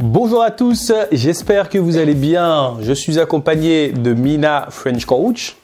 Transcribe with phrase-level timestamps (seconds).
[0.00, 2.76] Bonjour à tous, j'espère que vous allez bien.
[2.80, 5.56] Je suis accompagné de Mina French Coach.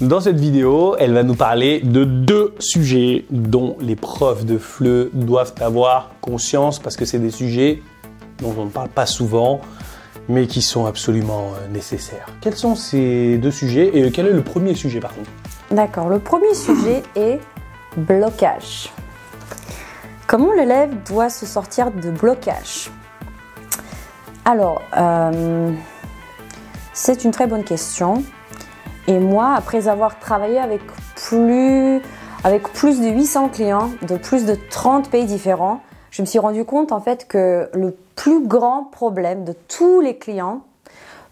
[0.00, 5.10] Dans cette vidéo, elle va nous parler de deux sujets dont les profs de FLE
[5.12, 7.82] doivent avoir conscience parce que c'est des sujets
[8.38, 9.60] dont on ne parle pas souvent
[10.30, 12.28] mais qui sont absolument euh, nécessaires.
[12.40, 15.28] Quels sont ces deux sujets et quel est le premier sujet par contre?
[15.70, 17.40] D'accord, le premier sujet est
[17.98, 18.90] blocage.
[20.32, 22.90] Comment l'élève doit se sortir de blocage
[24.46, 25.70] Alors, euh,
[26.94, 28.24] c'est une très bonne question.
[29.08, 30.80] Et moi, après avoir travaillé avec
[31.16, 32.00] plus,
[32.44, 36.64] avec plus de 800 clients de plus de 30 pays différents, je me suis rendu
[36.64, 40.62] compte en fait que le plus grand problème de tous les clients,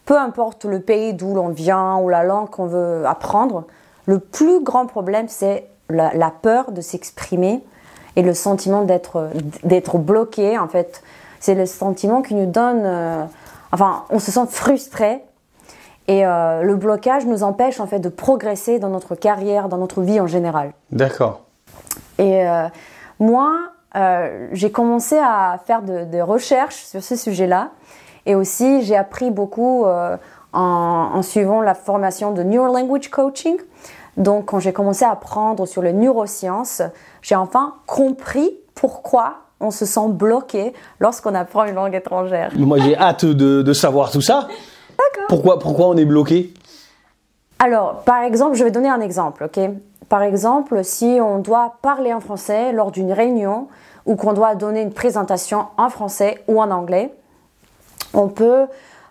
[0.05, 3.65] peu importe le pays d'où l'on vient ou la langue qu'on veut apprendre,
[4.05, 7.65] le plus grand problème c'est la, peur de s'exprimer
[8.17, 9.31] et le sentiment d'être
[9.65, 11.03] d'être bloqué en fait.
[11.39, 13.25] C'est le sentiment qui nous donne, euh,
[13.73, 15.23] enfin, on se sent frustré
[16.07, 20.03] et euh, le blocage nous empêche en fait de progresser dans notre carrière, dans notre
[20.03, 20.73] vie en général.
[20.91, 21.41] D'accord.
[22.19, 22.67] Et euh,
[23.19, 23.53] moi,
[24.53, 27.71] j'ai commencé à faire des recherches sur ce sujet-là.
[28.27, 30.17] Et aussi, j'ai appris beaucoup euh,
[30.53, 33.57] en, suivant la formation de Neuro Language Coaching.
[34.17, 36.83] Donc, quand j'ai commencé à apprendre sur les neurosciences,
[37.23, 42.51] j'ai enfin compris pourquoi on se sent bloqué lorsqu'on apprend une langue étrangère.
[42.57, 44.49] Moi, j'ai hâte de, de, savoir tout ça.
[44.91, 45.29] D'accord.
[45.29, 46.53] Pourquoi, pourquoi on est bloqué?
[47.59, 49.61] Alors, par exemple, je vais donner un exemple, ok?
[50.09, 53.69] Par exemple, si on doit parler en français lors d'une réunion
[54.07, 57.13] ou qu'on doit donner une présentation en français ou en anglais,
[58.15, 58.67] on peut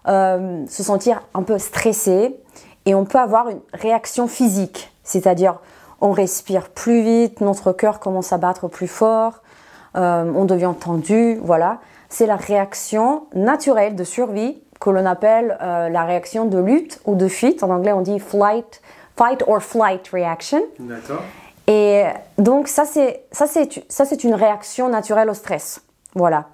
[0.07, 2.35] euh, se sentir un peu stressé
[2.85, 5.59] et on peut avoir une réaction physique, c'est-à-dire
[6.01, 9.41] on respire plus vite, notre cœur commence à battre plus fort,
[9.95, 11.79] euh, on devient tendu, voilà.
[12.09, 17.15] C'est la réaction naturelle de survie que l'on appelle euh, la réaction de lutte ou
[17.15, 17.63] de fuite.
[17.63, 18.81] En anglais, on dit flight
[19.19, 20.61] fight or flight reaction.
[20.79, 21.21] D'accord.
[21.67, 22.03] Et
[22.37, 25.81] donc ça c'est ça c'est ça c'est une réaction naturelle au stress.
[26.15, 26.45] Voilà.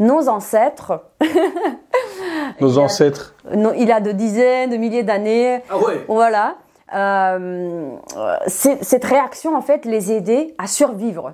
[0.00, 1.04] Nos ancêtres.
[2.60, 3.34] Nos ancêtres.
[3.76, 5.62] il a de dizaines, de milliers d'années.
[5.70, 6.04] Ah ouais.
[6.08, 6.56] Voilà.
[6.94, 7.96] Euh,
[8.46, 11.32] cette réaction en fait les aidait à survivre.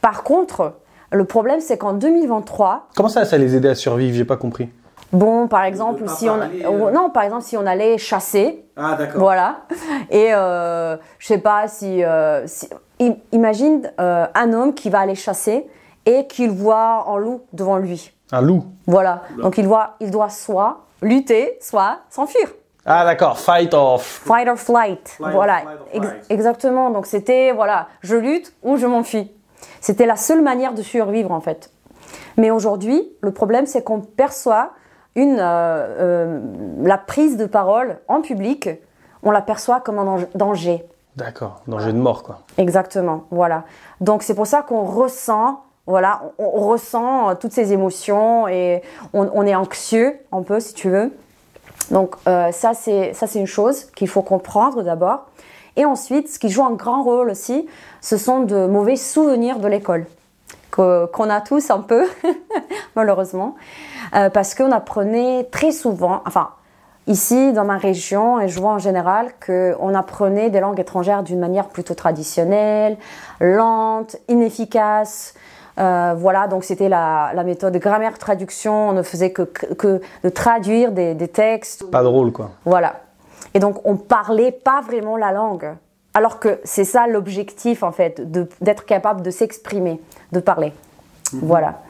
[0.00, 0.74] Par contre,
[1.12, 2.88] le problème c'est qu'en 2023.
[2.96, 4.16] Comment ça, ça les aidait à survivre?
[4.16, 4.70] J'ai pas compris.
[5.12, 9.20] Bon, par exemple, si on euh, non, par exemple, si on allait chasser, ah d'accord,
[9.20, 9.60] voilà,
[10.10, 12.44] et euh, je sais pas si, euh,
[13.30, 15.68] imagine euh, un homme qui va aller chasser
[16.04, 18.12] et qu'il voit un loup devant lui.
[18.32, 18.64] Un loup.
[18.88, 22.48] Voilà, donc il voit, il doit soit lutter, soit s'enfuir.
[22.86, 25.16] Ah d'accord, fight or fight or flight.
[25.18, 25.62] voilà,
[26.28, 26.90] exactement.
[26.90, 29.30] Donc c'était voilà, je lutte ou je m'enfuis.
[29.80, 31.70] C'était la seule manière de survivre en fait.
[32.36, 34.72] Mais aujourd'hui, le problème c'est qu'on perçoit
[35.16, 36.40] une, euh, euh,
[36.82, 38.68] la prise de parole en public,
[39.22, 40.84] on l'aperçoit comme un danger.
[41.16, 42.40] D'accord, danger de mort, quoi.
[42.58, 43.64] Exactement, voilà.
[44.00, 49.46] Donc c'est pour ça qu'on ressent, voilà, on, ressent euh, toutes ces émotions et on,
[49.46, 51.12] est anxieux un peu, si tu veux.
[51.90, 55.26] Donc c'est ça c'est une chose qu'il faut comprendre d'abord.
[55.76, 57.66] Et ensuite, ce qui joue un grand rôle aussi,
[58.00, 60.06] ce sont de mauvais souvenirs de l'école
[60.70, 62.04] qu'on a tous un peu,
[62.96, 63.54] malheureusement,
[64.14, 66.50] euh, parce qu'on apprenait très souvent, enfin,
[67.06, 71.38] ici dans ma région, et je vois en général qu'on apprenait des langues étrangères d'une
[71.38, 72.96] manière plutôt traditionnelle,
[73.40, 75.34] lente, inefficace.
[75.78, 78.90] Euh, voilà, donc c'était la, méthode grammaire-traduction.
[78.90, 81.90] On ne faisait que, que de traduire des, des, textes.
[81.90, 82.50] Pas drôle, quoi.
[82.64, 83.00] Voilà.
[83.54, 85.74] Et donc on parlait pas vraiment la langue.
[86.14, 88.20] Alors que c'est ça l'objectif, en fait,
[88.60, 90.72] d'être capable de s'exprimer, de parler.
[91.32, 91.40] Mhm.
[91.42, 91.82] Voilà.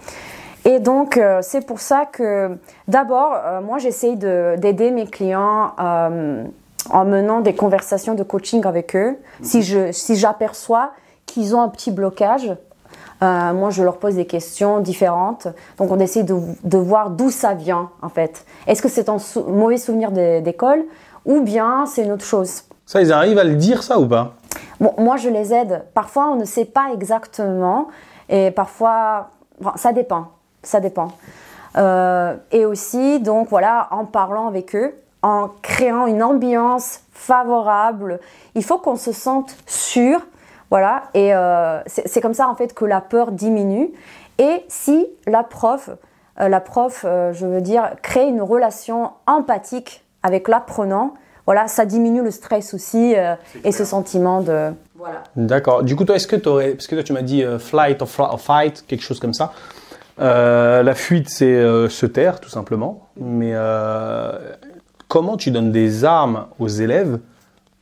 [0.65, 2.57] Et donc, euh, c'est pour ça que,
[2.89, 6.45] d'abord, euh, moi, j'essaye d'aider mes clients euh,
[6.91, 9.19] en menant des conversations de coaching avec eux.
[9.41, 9.45] Mhm.
[9.45, 10.93] Si je si j'aperçois
[11.27, 12.57] qu'ils ont un petit blocage,
[13.21, 15.49] moi, je leur pose des questions différentes.
[15.79, 18.45] Donc, on essaie de, de voir d'où ça vient, en fait.
[18.67, 19.17] Est-ce que c'est un
[19.49, 20.85] mauvais souvenir d'école
[21.25, 22.65] ou bien c'est une autre chose?
[22.87, 24.35] Ça, ils arrivent à le dire, ça ou pas?
[24.79, 25.85] Bon, moi, je les aide.
[25.95, 27.89] Parfois, on ne sait pas exactement.
[28.29, 29.31] Et parfois,
[29.77, 30.27] ça dépend.
[30.63, 31.13] Ça dépend.
[31.77, 38.21] Euh, et aussi, donc voilà, en parlant avec eux, en créant une ambiance favorable,
[38.55, 40.21] il faut qu'on se sente sûr.
[40.75, 41.05] Voilà.
[41.15, 43.93] Et euh, c'est comme ça, en fait, que la peur diminue.
[44.39, 45.91] Et si la prof,
[46.41, 51.15] euh, la prof, je veux dire, crée une relation empathique avec l'apprenant,
[51.47, 53.35] voilà, ça diminue le stress aussi euh,
[53.65, 54.73] et ce sentiment de.
[54.97, 55.23] Voilà.
[55.37, 55.83] D'accord.
[55.83, 56.71] Du coup, toi, est-ce que tu aurais.
[56.71, 59.53] Parce que toi, tu m'as dit euh, flight or, fight, quelque chose comme ça.
[60.21, 63.09] Euh, la fuite, c'est euh, se taire, tout simplement.
[63.17, 64.33] Mais euh,
[65.09, 67.19] comment tu donnes des armes aux élèves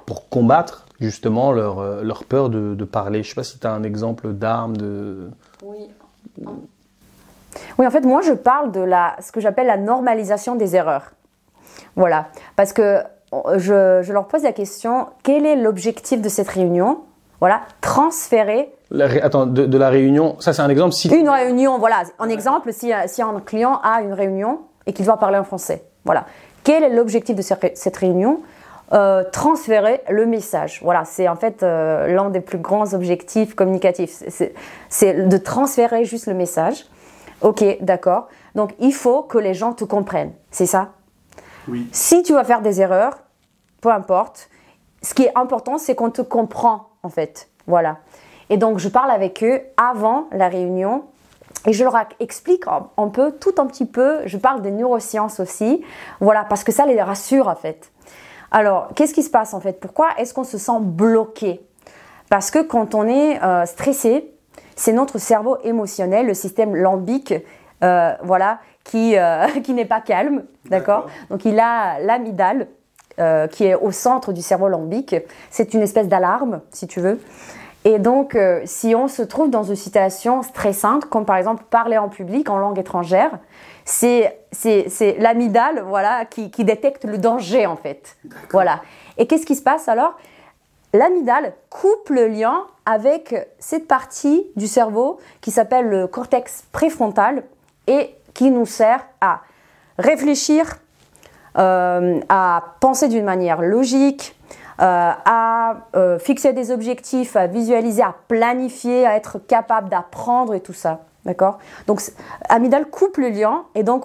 [0.07, 3.67] pour combattre justement leur, euh, leur peur de, de parler Je sais pas si tu
[3.67, 5.29] as un exemple d'arme, de.
[5.65, 5.89] Oui.
[7.79, 11.13] Oui, en fait, moi, je parle de la, ce que j'appelle la normalisation des erreurs.
[11.97, 12.27] Voilà.
[12.57, 13.01] Parce que
[13.57, 17.01] je, je leur pose la question quel est l'objectif de cette réunion?
[17.41, 17.63] Voilà.
[17.81, 20.93] Transférer La ré- Attends, de, de la réunion, ça c'est un exemple.
[20.93, 21.79] Si une réunion.
[21.79, 22.03] Voilà.
[22.19, 25.85] En exemple, si, si un client a une réunion et qu'il doit parler en français.
[26.05, 26.27] Voilà.
[26.65, 28.41] Quel est l'objectif de cette cette réunion?
[28.93, 30.81] Euh, transférer le message.
[30.83, 34.23] Voilà, c'est en fait euh, l'un des plus grands objectifs communicatifs.
[34.91, 36.85] C'est- de transférer juste le message.
[37.41, 38.29] Ok, d'accord.
[38.55, 40.33] Donc il faut que les gens te comprennent.
[40.51, 40.91] C'est ça?
[41.69, 41.89] Oui.
[41.91, 43.15] Si tu vas faire des erreurs,
[43.81, 44.51] peu importe.
[45.01, 47.49] Ce qui est important, c'est qu'on te comprend en fait.
[47.67, 47.97] Voilà.
[48.51, 51.05] Et donc je parle avec eux avant la réunion
[51.67, 54.19] et je leur explique un, un peu, tout un petit peu.
[54.27, 55.83] Je parle des neurosciences aussi.
[56.21, 57.91] Voilà, parce que ça les rassure en fait.
[58.53, 59.81] Alors, qu'est-ce qui se passe en fait?
[59.81, 61.61] Pourquoi est-ce qu'on se sent bloqué?
[62.31, 64.33] Parce que quand on est euh, stressé,
[64.77, 67.35] c'est notre cerveau émotionnel, le système lambique,
[67.83, 71.07] euh, voilà, qui, euh, qui n'est pas calme, d'accord?
[71.31, 72.69] Donc il a l'amygdale
[73.19, 75.17] euh, qui est au centre du cerveau lambique.
[75.51, 77.21] C'est une espèce d'alarme, si tu veux.
[77.85, 82.09] Et donc, si on se trouve dans une situation stressante, comme par exemple parler en
[82.09, 83.41] public en langue étrangère,
[83.85, 88.17] c'est c'est c'est l'amygdale voilà qui, qui détecte le danger en fait.
[88.51, 88.81] Voilà.
[89.19, 90.15] Et qu'est-ce qui se passe alors?
[90.95, 97.45] L'amygdale coupe le lien avec cette partie du cerveau qui s'appelle le cortex préfrontal
[97.87, 99.41] et qui nous sert à
[99.99, 100.67] réfléchir,
[101.59, 104.37] euh, à penser d'une manière logique,
[104.81, 110.61] euh, à euh, fixer des objectifs, à visualiser, à planifier, à être capable d'apprendre et
[110.61, 111.01] tout ça.
[111.25, 111.59] D'accord?
[111.87, 112.01] Donc,
[112.49, 114.05] amygdale coupe le lien et donc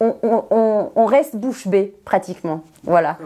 [0.00, 2.62] on, on- on- on reste bouche bée pratiquement.
[2.84, 3.16] Voilà.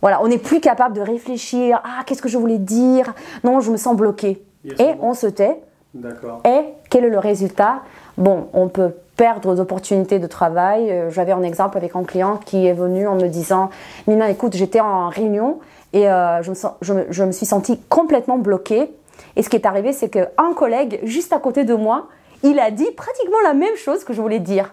[0.00, 1.80] Voilà, on n'est plus capable de réfléchir.
[1.84, 3.14] Ah, qu'est-ce que je voulais dire?
[3.44, 4.42] Non, je me sens bloqué.
[4.64, 5.60] Yes, et on se tait.
[5.94, 6.40] D'accord.
[6.44, 7.82] Et quel est le résultat?
[8.18, 10.90] Bon, on peut perdre d'opportunités de travail.
[10.90, 13.70] Euh, J'avais un exemple avec un client qui est venu en me disant
[14.08, 15.60] Nina, écoute, j'étais en réunion
[15.92, 18.90] et euh, je, me sens- je me- je me suis sentie complètement bloquée.
[19.36, 22.08] Et ce qui est arrivé, c'est qu'un collègue juste à côté de moi,
[22.42, 24.72] il a dit pratiquement la même chose que je voulais dire.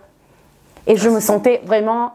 [0.87, 2.13] Et je me sentais vraiment.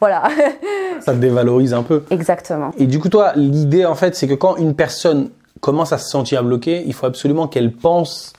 [0.00, 0.24] Voilà,
[1.00, 2.04] Ça te dévalorise un peu.
[2.10, 2.72] exactement.
[2.78, 5.30] Et du coup, toi, l'idée, en fait, c'est que quand une personne
[5.60, 8.32] commence à se sentir bloquée, il faut absolument qu'elle pense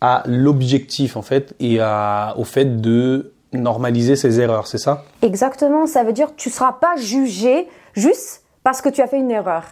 [0.00, 5.04] à l'objectif, en fait, et à, au fait de normaliser ses erreurs, c'est ça?
[5.22, 9.06] Exactement, ça veut dire que tu ne seras pas jugé juste parce que tu as
[9.06, 9.64] fait une erreur.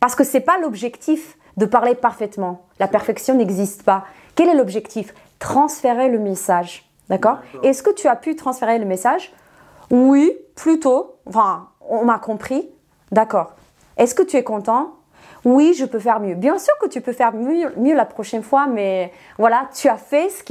[0.00, 2.66] Parce que c'est pas l'objectif de parler parfaitement.
[2.80, 4.04] La perfection n'existe pas.
[4.34, 5.14] Quel est l'objectif?
[5.38, 6.88] Transférer le message.
[7.08, 9.32] D'accord Est-ce que tu as pu transférer le message
[9.90, 11.16] Oui, plutôt.
[11.26, 12.68] Enfin, on m'a compris.
[13.12, 13.54] D'accord.
[13.96, 14.94] Est-ce que tu es content
[15.44, 16.34] Oui, je peux faire mieux.
[16.34, 19.96] Bien sûr que tu peux faire mieux, mieux la prochaine fois, mais voilà, tu as
[19.96, 20.42] fait ce,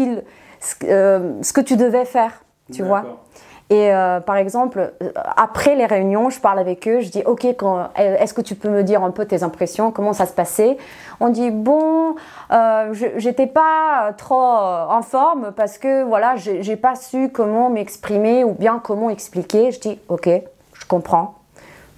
[0.85, 2.43] euh, ce que tu devais faire.
[2.71, 3.23] Tu vois
[3.71, 7.45] et euh, par exemple, euh, après les réunions, je parle avec eux, je dis OK,
[7.57, 10.77] quand- est-ce que tu peux me dire un peu tes impressions, comment ça se passait?
[11.19, 12.15] On dit bon,
[12.51, 18.43] euh, j'étais pas trop euh, en forme parce que voilà, j'ai pas su comment m'exprimer
[18.43, 19.71] ou bien comment expliquer.
[19.71, 21.35] Je dis OK, je comprends,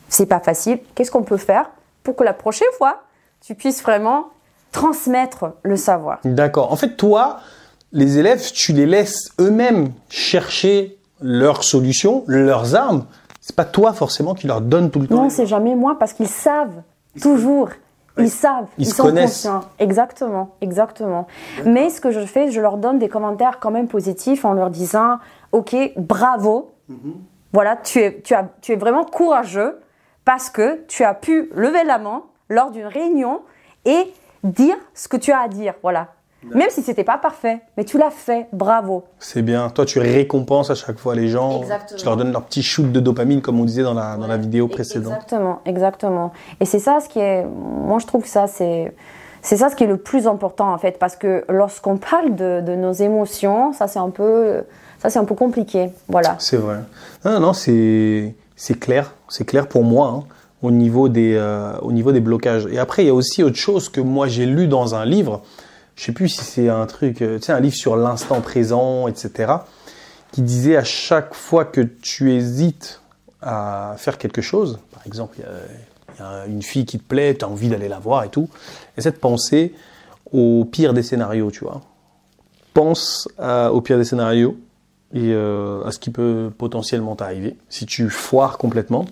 [0.08, 0.80] c'est pas facile.
[0.96, 1.70] Qu'est-ce qu'on peut faire
[2.04, 3.02] pour que la prochaine fois,
[3.46, 4.28] tu puisses vraiment
[4.72, 6.20] transmettre le savoir?
[6.24, 6.72] D'accord.
[6.72, 7.40] En fait, toi,
[7.92, 13.06] les élèves, tu les laisses eux-mêmes chercher leurs solutions, leurs armes.
[13.42, 15.24] C'est pas toi forcément qui leur donne tout le temps.
[15.24, 16.82] Non, c'est jamais moi parce qu'ils savent
[17.22, 17.70] toujours.
[18.20, 19.44] Ils savent, Ils ils, se sont connaissent.
[19.44, 19.62] conscients.
[19.78, 21.28] Exactement, exactement.
[21.66, 24.70] Mais ce que je fais, je leur donne des commentaires quand même positifs en leur
[24.72, 25.20] disant
[25.52, 26.72] Ok, bravo.
[27.54, 29.80] Voilà, tu es, tu, as, tu es vraiment courageux
[30.26, 33.42] parce que tu as pu lever la main lors d'une réunion
[33.86, 34.12] et
[34.44, 35.76] dire ce que tu as à dire.
[35.84, 36.08] Voilà.
[36.44, 39.04] Même si c'était pas parfait, mais tu l'as fait, bravo.
[39.20, 39.70] C'est bien.
[39.70, 41.62] Toi, tu récompenses à chaque fois les gens.
[41.62, 41.98] Exactement.
[41.98, 44.38] Tu leur donnes leur petit shoot de dopamine, comme on disait dans la, dans la
[44.38, 45.14] vidéo précédente.
[45.14, 46.32] Exactement, exactement.
[46.60, 48.94] Et c'est ça ce qui est, moi je trouve que ça c'est,
[49.42, 52.62] c'est ça ce qui est le plus important en fait, parce que lorsqu'on parle de,
[52.62, 54.64] de nos émotions, ça c'est un peu,
[55.00, 56.36] ça c'est un peu compliqué, voilà.
[56.38, 56.78] C'est vrai.
[57.26, 59.14] Non, non, c'est c'est clair.
[59.28, 60.24] C'est clair pour moi hein,
[60.62, 62.68] au niveau des euh, au niveau des blocages.
[62.72, 65.42] Et après, il y a aussi autre chose que moi j'ai lu dans un livre.
[65.98, 69.52] Je sais plus si c'est un truc, euh, tu un livre sur l'instant présent, etc.
[70.32, 73.02] Qui disait à chaque fois que tu hésites
[73.42, 75.46] à faire quelque chose, par exemple, il y
[76.24, 78.48] a- une fille qui te plaît, tu as envie d'aller la voir et tout,
[78.98, 79.74] essaie de penser
[80.32, 81.82] au pire des scénarios, tu vois.
[82.74, 84.58] Pense à- au pire des scénarios
[85.14, 87.56] et euh, à ce qui peut potentiellement t'arriver.
[87.70, 89.06] Si tu foires complètement,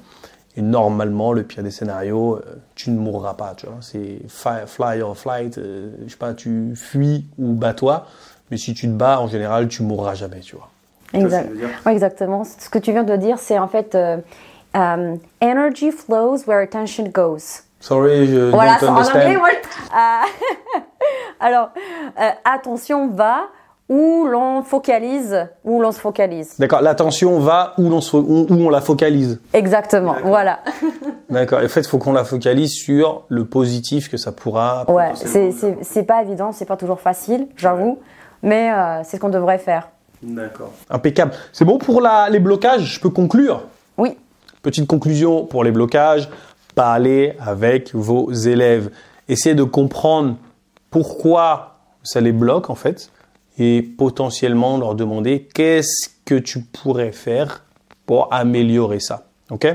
[0.57, 3.77] et normalement, le pire des scénarios, euh, tu ne mourras pas, tu vois.
[3.81, 8.05] C'est fly or flight, euh, je sais pas, tu fuis ou bats-toi,
[8.51, 10.69] mais si tu te bats, en général, tu mourras jamais, tu vois.
[11.13, 11.85] Tu vois ce que Exact.
[11.85, 12.43] Ouais, exactement.
[12.43, 14.17] Ce que tu viens de dire, c'est en fait euh,
[14.73, 17.63] um, energy flows where attention goes.
[17.79, 19.19] Sorry, je Voilà, don't en understand.
[19.21, 19.61] anglais, ouais.
[19.95, 20.79] Euh,
[21.39, 21.69] alors,
[22.19, 23.47] euh, attention va
[23.87, 26.57] où l'on focalise, où l'on se focalise.
[26.57, 29.39] D'accord, l'attention va où, l'on se, où, où on la focalise.
[29.53, 30.29] Exactement, D'accord.
[30.29, 30.59] voilà.
[31.29, 34.85] D'accord, et en fait, il faut qu'on la focalise sur le positif que ça pourra.
[34.89, 35.51] Ouais, c'est
[35.81, 37.99] c'est pas évident, c'est pas toujours facile, j'avoue,
[38.41, 39.89] mais euh, c'est ce qu'on devrait faire.
[40.23, 40.71] D'accord.
[40.89, 41.33] Impeccable.
[41.53, 43.63] C'est bon pour la, les blocages, je peux conclure?
[43.97, 44.17] Oui,
[44.63, 46.27] Petite conclusion pour les blocages,
[46.73, 48.89] parlez avec vos élèves.
[49.29, 50.37] Essayez de comprendre
[50.89, 53.11] pourquoi ça les bloque en fait
[53.57, 57.63] et potentiellement leur demander qu'est-ce que tu pourrais faire
[58.05, 59.27] pour améliorer ça.
[59.51, 59.67] Ok?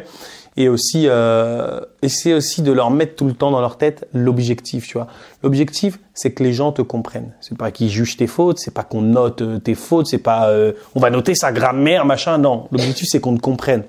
[0.56, 4.86] Et aussi, euh, essayez aussi de leur mettre tout le temps dans leur tête l'objectif,
[4.86, 5.06] tu vois.
[5.42, 7.32] L'objectif, c'est que les gens te comprennent.
[7.40, 10.48] C'est pas qu'ils jugent tes fautes, c'est pas qu'on note euh, tes fautes, c'est pas
[10.48, 12.36] euh, on va noter sa grammaire, machin.
[12.38, 13.84] Non, l'objectif, c'est qu'on te comprenne.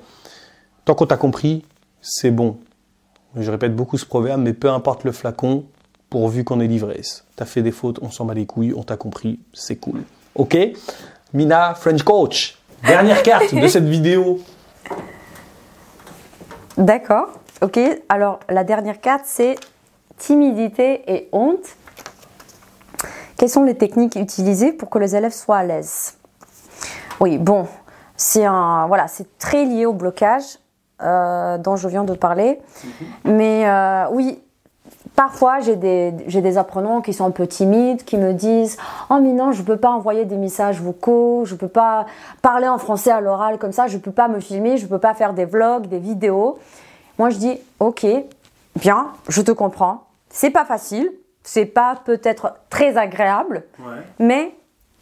[0.86, 1.64] Tant qu'on t'a compris,
[2.00, 2.58] c'est bon.
[3.36, 5.66] Je répète beaucoup ce proverbe, mais peu importe le flacon,
[6.12, 7.24] pourvu qu'on ait l'ivresse.
[7.38, 10.04] T'as fait des fautes, on s'en bat les couilles, on t'a compris, c'est cool.
[10.36, 10.58] Ok?
[11.34, 12.60] Mina, French Coach.
[12.86, 14.40] Dernière carte de cette vidéo.
[16.78, 17.30] d'accord.
[17.62, 19.56] Ok, alors la dernière carte, c'est
[20.18, 21.66] timidité et honte.
[23.38, 26.18] Quelles sont les techniques utilisées pour que les élèves soient à l'aise?
[27.20, 27.68] Oui, bon,
[28.18, 30.44] c'est un, voilà, c'est très lié au blocage
[31.02, 32.60] euh, dont je viens de parler.
[33.24, 34.42] Mais euh, oui,
[35.22, 38.78] parfois j'ai des, apprenants qui sont un peu timides, qui me disent
[39.12, 42.08] Oh, mais non, je peux pas envoyer des messages vocaux, je peux pas
[42.42, 45.14] parler en français à l'oral comme ça, je peux pas me filmer, je peux pas
[45.14, 46.58] faire des vlogs, des vidéos.
[47.20, 48.04] Moi, je dis Ok,
[48.76, 50.06] bien, je te comprends.
[50.32, 51.12] C'est pas facile,
[51.44, 53.64] c'est pas peut-être très agréable,
[54.18, 54.56] mais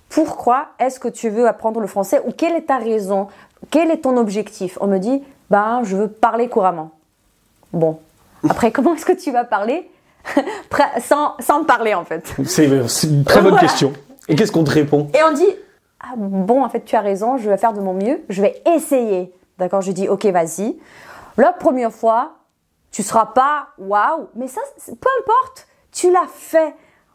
[0.10, 3.30] pourquoi est-ce que tu veux apprendre le français ou quelle est ta raison
[3.72, 4.78] Quel est ton objectif?
[4.82, 6.92] On me dit, ben, je veux parler couramment.
[7.72, 8.00] Bon,
[8.50, 9.90] après, comment est-ce que tu vas parler
[11.02, 13.68] Sans, sans parler en fait C'est c'est une très bonne Voilà.
[13.68, 13.94] question.
[14.28, 15.48] Et qu'est-ce qu'on te répond Et on dit,
[16.00, 18.62] ah, bon, en fait, tu as raison, je vais faire de mon mieux, je vais
[18.76, 19.34] essayer.
[19.58, 20.78] D'accord Je dis, ok, vas-y.
[21.38, 22.34] La première fois,
[22.92, 26.74] tu seras pas waouh, mais ça, peu importe, tu l'as fait.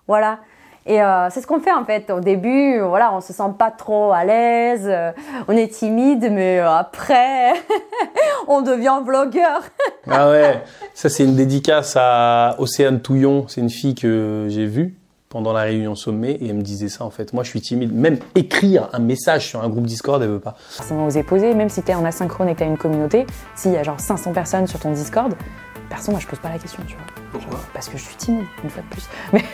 [0.08, 0.38] Voilà.
[0.86, 2.10] Et euh, c'est ce qu'on fait en fait.
[2.10, 5.12] Au début, voilà, on se sent pas trop à l'aise, euh,
[5.48, 7.54] on est timide, mais euh, après,
[8.48, 9.62] on devient vlogueur.
[10.06, 10.62] Ah ouais,
[10.92, 13.46] ça c'est une dédicace à Océane Touillon.
[13.48, 14.98] C'est une fille que j'ai vue
[15.30, 17.32] pendant la réunion sommet et elle me disait ça en fait.
[17.32, 17.94] Moi je suis timide.
[17.94, 20.56] Même écrire un message sur un groupe Discord, elle veut pas.
[20.68, 23.24] forcément oser poser, même si tu es en asynchrone et que tu as une communauté,
[23.56, 25.32] s'il y a genre 500 personnes sur ton Discord,
[25.94, 27.04] perso, moi je pose pas la question, tu vois.
[27.32, 29.08] Pourquoi Parce que je suis timide, une fois de plus.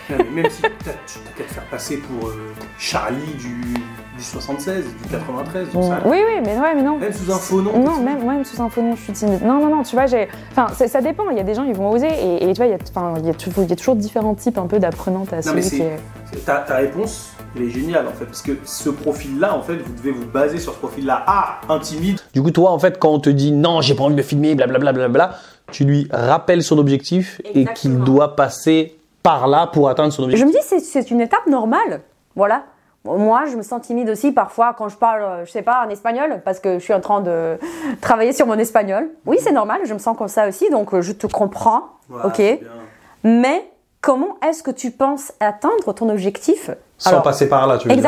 [0.35, 0.92] Même si tu t'as
[1.37, 3.75] qu'à te faire passer pour euh, Charlie du,
[4.18, 6.99] 76, du 93, oui, oui, mais ouais, mais non.
[6.99, 7.78] Même sous un faux nom.
[7.78, 9.42] Non, même, même sous un faux nom, je suis timide.
[9.42, 10.28] Non, non, non, tu vois, j'ai.
[10.50, 11.30] Enfin, ça, ça dépend.
[11.30, 12.09] Il y a des gens, ils vont oser.
[12.09, 13.76] Et, et tu vois, il y, a, enfin, il y, a toujours- il y a
[13.76, 15.99] toujours différents types un peu d'apprenantes à celui qui est.
[16.44, 19.92] Ta, ta réponse, elle est géniale en fait, parce que ce profil-là, en fait, vous
[19.94, 21.25] devez vous baser sur ce profil-là.
[21.26, 22.20] Ah, intimide.
[22.32, 24.23] Du coup, toi, en fait, quand on te dit non, j'ai pas envie de me
[24.23, 25.35] filmer, blablabla, blablabla,
[25.71, 28.05] tu lui rappelles son objectif et qu'il Exactement.
[28.05, 30.47] doit passer par là pour atteindre son Je objectif.
[30.55, 32.00] me dis, c'est- c'est une étape normale.
[32.37, 32.62] Voilà.
[33.05, 35.89] Moi, je me sens timide aussi parfois quand je parle, euh, je sais pas, en
[35.89, 37.59] espagnol, parce que je suis en train de
[38.03, 39.09] travailler sur mon espagnol.
[39.25, 41.85] Oui, c'est normal, je me sens comme ça aussi, donc euh, je te comprends.
[42.11, 42.43] Voilà, ok.
[43.25, 46.71] Mais comment est-ce que tu penses atteindre ton objectif?
[46.99, 48.03] Sans Alors, passer par là, tu veux dire?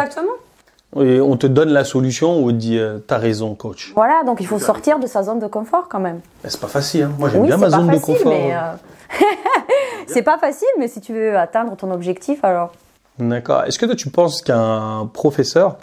[1.01, 3.93] Et on te donne la solution ou on te dit euh, t'as raison, coach.
[3.95, 6.21] Voilà, donc il faut sortir de sa zone de confort quand même.
[6.45, 7.13] Mais c'est pas facile, hein.
[7.19, 8.33] Moi, j'aime Oui, bien ma zone de facile, confort.
[8.35, 8.75] euh,
[10.07, 12.73] c'est pas facile, mais si tu veux atteindre ton objectif, alors.
[13.19, 13.65] D'accord.
[13.65, 15.79] Est-ce que toi, tu penses qu'un professeur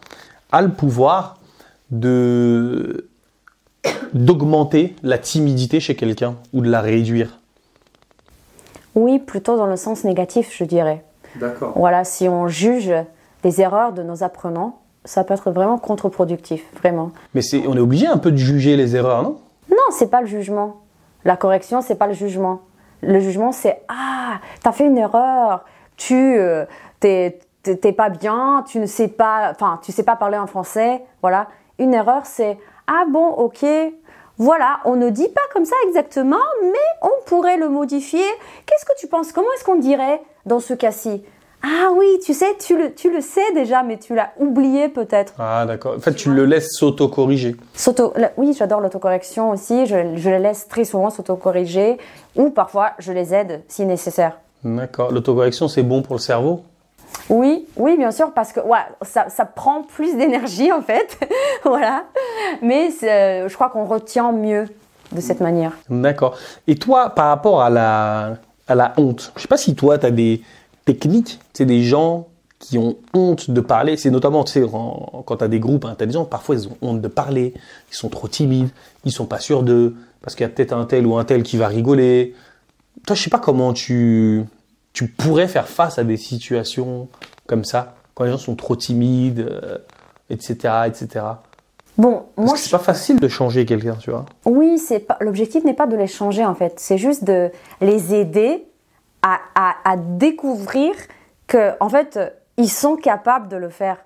[0.51, 1.37] a le pouvoir
[1.91, 3.05] de
[4.13, 7.39] d'augmenter la timidité chez quelqu'un ou de la réduire?
[8.95, 11.03] Oui, plutôt dans le sens négatif, je dirais.
[11.35, 11.73] D'accord.
[11.75, 12.91] Voilà, si on juge
[13.43, 17.11] des erreurs de nos apprenants, ça peut être vraiment contre-productif, vraiment.
[17.33, 19.39] Mais on est obligé un peu de juger les erreurs, non?
[19.71, 20.81] Non, c'est pas le jugement.
[21.25, 22.61] La correction, c'est pas le jugement.
[23.01, 25.65] Le jugement, c'est ah, t'as fait une erreur,
[25.97, 26.65] tu euh,
[26.99, 27.39] t'es
[27.97, 31.47] pas bien, tu ne sais pas, enfin, tu sais pas parler en français, voilà.
[31.79, 33.65] Une erreur, c'est ah bon, ok,
[34.37, 38.25] voilà, on ne dit pas comme ça exactement, mais on pourrait le modifier.
[38.67, 39.31] Qu'est-ce que tu penses?
[39.31, 41.23] Comment est-ce qu'on dirait dans ce cas-ci?
[41.61, 45.33] Ah oui, tu sais, tu le, tu le sais déjà, mais tu l'as oublié peut-être.
[45.37, 45.95] Ah d'accord.
[45.97, 47.55] En fait, tu le laisses s'auto-corriger.
[47.75, 49.85] S'auto- oui, j'adore l'autocorrection aussi.
[49.85, 51.97] Je, je les laisse très souvent s'autocorriger
[52.35, 54.37] ou parfois je les aide si nécessaire.
[54.63, 55.11] D'accord.
[55.11, 56.63] L'autocorrection, c'est bon pour le cerveau?
[57.29, 61.19] Oui, oui, bien sûr, parce que ouais, ça, ça prend plus d'énergie en fait.
[61.65, 62.03] voilà.
[62.61, 64.65] Mais c'est- je crois qu'on retient mieux
[65.11, 65.73] de cette manière.
[65.89, 66.37] D'accord.
[66.67, 68.35] Et toi, par rapport à la,
[68.67, 70.41] à la honte, je sais pas si toi, tu as des
[70.93, 72.27] techniques, c'est des gens
[72.59, 75.85] qui ont honte de parler, c'est notamment, tu sais, en- quand tu as des groupes,
[76.09, 77.53] gens, parfois, ils ont honte de parler,
[77.91, 78.69] ils sont trop timides,
[79.05, 81.43] ils sont pas sûrs d'eux, parce qu'il y a peut-être un tel ou un tel
[81.43, 82.35] qui va rigoler.
[83.05, 84.43] Toi, je sais pas comment tu,
[84.93, 87.07] tu pourrais faire face à des situations
[87.47, 89.77] comme ça, quand les gens sont trop timides, euh,
[90.29, 91.25] etc., etc.
[91.97, 94.25] Bon, moi, c'est pas facile de changer quelqu'un, tu vois.
[94.45, 98.13] Oui, c'est pas l'objectif n'est pas de les changer en fait, c'est juste de les
[98.13, 98.65] aider
[99.21, 100.93] à, découvrir
[101.47, 102.19] que en fait
[102.57, 103.97] ils sont capables de le faire.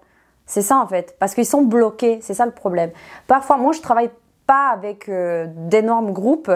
[0.45, 2.91] C'est ça en fait, parce qu'ils sont bloqués, c'est ça le problème.
[3.27, 4.09] Parfois, moi je travaille
[4.45, 6.51] pas avec euh, d'énormes groupes,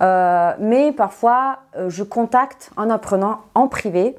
[0.00, 4.16] euh, mais parfois euh, je contacte un apprenant en privé,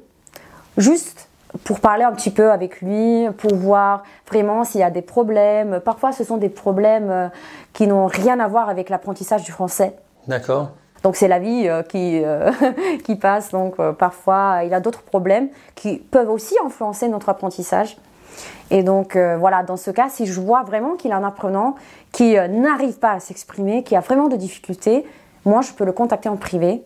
[0.76, 1.28] juste
[1.64, 5.80] pour parler un petit peu avec lui, pour voir vraiment s'il y a des problèmes.
[5.80, 7.30] Parfois, ce sont des problèmes
[7.72, 9.96] qui n'ont rien à voir avec l'apprentissage du français.
[10.28, 10.70] D'accord.
[11.02, 12.50] Donc c'est la vie euh, qui, euh,
[13.04, 13.50] qui passe.
[13.50, 17.96] Donc euh, parfois, il a d'autres problèmes qui peuvent aussi influencer notre apprentissage.
[18.70, 21.24] Et donc euh, voilà, dans ce cas, si je vois vraiment qu'il y a un
[21.24, 21.74] apprenant
[22.12, 25.04] qui euh, n'arrive pas à s'exprimer, qui a vraiment de difficultés,
[25.44, 26.82] moi je peux le contacter en privé,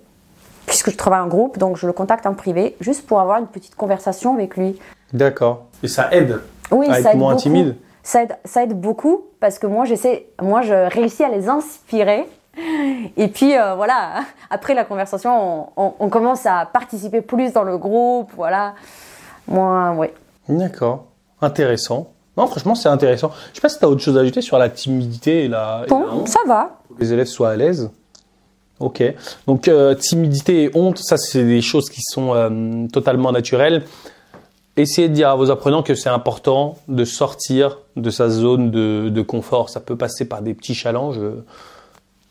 [0.66, 3.46] puisque je travaille en groupe, donc je le contacte en privé, juste pour avoir une
[3.46, 4.78] petite conversation avec lui.
[5.12, 5.64] D'accord.
[5.82, 6.40] Et ça aide
[6.70, 7.42] Oui, à ça être aide moins beaucoup.
[7.42, 7.76] timide.
[8.02, 12.26] Ça aide, ça aide beaucoup parce que moi j'essaie, moi je réussis à les inspirer.
[13.16, 14.20] Et puis euh, voilà,
[14.50, 18.74] après la conversation, on, on- on commence à participer plus dans le groupe, voilà.
[19.48, 20.08] Moi, oui.
[20.48, 21.04] D'accord.
[21.40, 22.08] Intéressant.
[22.36, 23.30] Non, franchement, c'est intéressant.
[23.50, 25.82] Je sais pas si tu as autre chose à ajouter sur la timidité et la,
[25.86, 26.78] et la Bon, honte, ça va.
[26.88, 27.90] pour que les élèves soient à l'aise.
[28.80, 29.02] Ok.
[29.46, 33.84] Donc, euh, timidité et honte, ça, c'est des choses qui sont euh, totalement naturelles.
[34.76, 39.08] Essayez de dire à vos apprenants que c'est important de sortir de sa zone de,
[39.10, 39.68] de confort.
[39.70, 41.20] Ça peut passer par des petits challenges.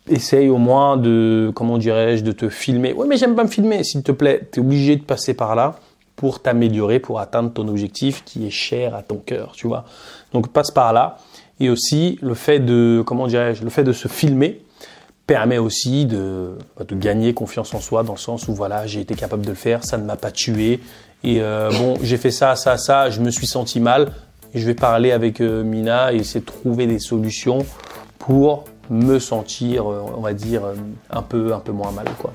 [0.09, 2.93] Essaye au moins de, comment dirais-je, de te filmer.
[2.95, 3.83] Oui, mais j'aime pas me filmer.
[3.83, 5.75] S'il te plaît, tu es obligé de passer par là
[6.15, 9.85] pour t'améliorer, pour atteindre ton objectif qui est cher à ton cœur, tu vois.
[10.33, 11.17] Donc passe par là.
[11.59, 14.61] Et aussi le fait de, comment dirais-je, le fait de se filmer
[15.25, 19.15] permet aussi de, bah, gagner confiance en soi dans le sens où voilà, j'ai été
[19.15, 20.81] capable de le faire, ça ne m'a pas tué.
[21.23, 24.11] Et euh, bon, j'ai fait ça, ça, ça, je me suis senti mal.
[24.53, 27.59] Je vais parler avec euh, Mina et essayer de trouver des solutions
[28.19, 30.75] pour me sentir, euh, on va dire, euh,
[31.09, 32.33] un peu, un peu moins mal, quoi.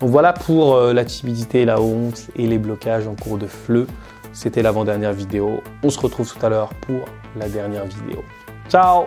[0.00, 3.86] Donc voilà pour euh, la timidité, la honte et les blocages en cours de FLE.
[4.32, 5.60] C'était l'avant-dernière vidéo.
[5.82, 7.04] On se retrouve tout à l'heure pour
[7.36, 8.22] la dernière vidéo.
[8.68, 9.06] Ciao